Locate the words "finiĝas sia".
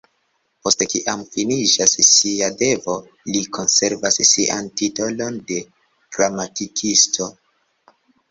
1.35-2.47